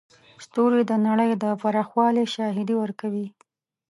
ستوري 0.45 0.81
د 0.87 0.91
نړۍ 1.07 1.31
د 1.43 1.45
پراخوالي 1.61 2.25
شاهدي 2.35 2.75
ورکوي. 2.83 3.27